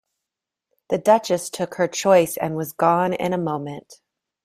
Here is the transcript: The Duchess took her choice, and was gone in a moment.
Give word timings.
The 0.89 0.97
Duchess 0.97 1.51
took 1.51 1.75
her 1.75 1.87
choice, 1.87 2.35
and 2.35 2.55
was 2.57 2.73
gone 2.73 3.13
in 3.13 3.33
a 3.33 3.37
moment. 3.37 4.01